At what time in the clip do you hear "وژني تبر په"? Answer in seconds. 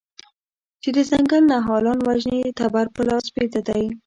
2.07-3.01